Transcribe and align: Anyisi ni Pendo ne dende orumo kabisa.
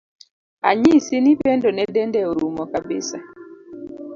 Anyisi 0.69 1.15
ni 1.23 1.33
Pendo 1.41 1.69
ne 1.71 1.85
dende 1.95 2.19
orumo 2.29 2.63
kabisa. 2.73 3.17